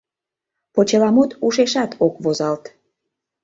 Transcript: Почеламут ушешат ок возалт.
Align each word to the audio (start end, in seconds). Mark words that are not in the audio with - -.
Почеламут 0.73 1.31
ушешат 1.45 1.91
ок 2.05 2.13
возалт. 2.23 2.63